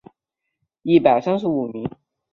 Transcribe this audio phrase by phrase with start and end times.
[0.03, 0.15] 应天府乡试
[0.83, 1.87] 第一百三十五名。